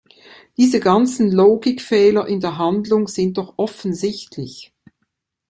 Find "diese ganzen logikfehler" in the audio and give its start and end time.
0.57-2.25